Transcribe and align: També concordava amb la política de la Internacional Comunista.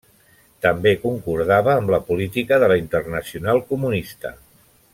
També 0.65 0.93
concordava 1.03 1.75
amb 1.81 1.93
la 1.95 1.99
política 2.07 2.59
de 2.63 2.71
la 2.73 2.79
Internacional 2.85 3.61
Comunista. 3.75 4.33